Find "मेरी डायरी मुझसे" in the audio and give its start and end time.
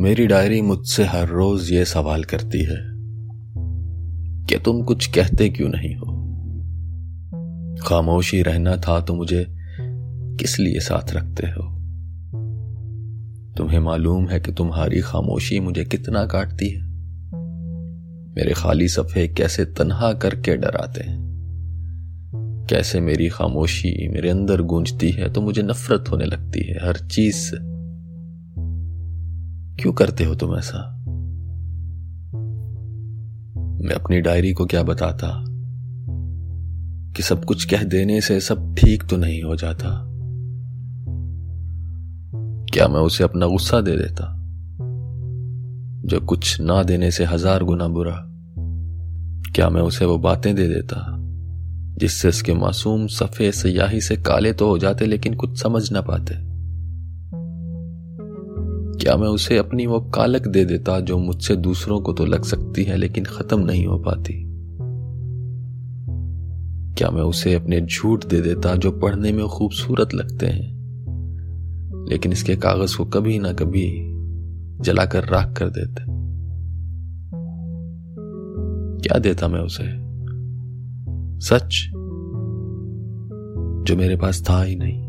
0.00-1.04